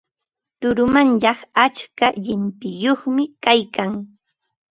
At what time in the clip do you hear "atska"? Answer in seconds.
1.63-2.07